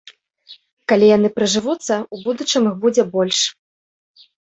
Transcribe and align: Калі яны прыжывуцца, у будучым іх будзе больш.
Калі 0.91 1.09
яны 1.17 1.29
прыжывуцца, 1.37 1.99
у 2.17 2.21
будучым 2.25 2.61
іх 2.73 2.83
будзе 2.83 3.03
больш. 3.15 3.39